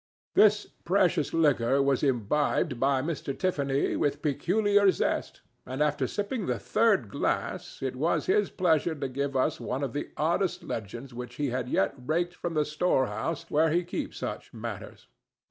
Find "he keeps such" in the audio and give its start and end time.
13.69-14.51